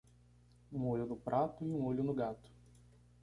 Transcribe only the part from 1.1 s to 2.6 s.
prato e um olho no gato.